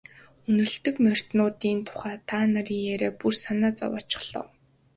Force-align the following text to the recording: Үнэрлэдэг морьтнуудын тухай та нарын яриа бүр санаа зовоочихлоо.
Үнэрлэдэг 0.47 0.95
морьтнуудын 1.03 1.77
тухай 1.87 2.15
та 2.29 2.37
нарын 2.53 2.81
яриа 2.93 3.11
бүр 3.19 3.33
санаа 3.43 3.71
зовоочихлоо. 3.77 4.47